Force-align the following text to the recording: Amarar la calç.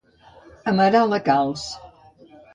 Amarar 0.71 1.03
la 1.11 1.21
calç. 1.29 1.69